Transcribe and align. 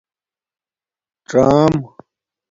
څݳم 1.29 1.73